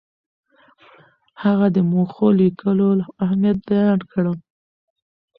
[1.43, 2.89] هغه د موخو لیکلو
[3.23, 4.23] اهمیت بیان کړ.